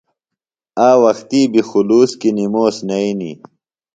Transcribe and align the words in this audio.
آ 0.87 0.89
وختیۡ 1.01 1.49
بیۡ 1.51 1.65
خُلوص 1.69 2.11
کیۡ 2.19 2.33
نِموس 2.37 2.75
نئینیۡ۔ 2.87 3.37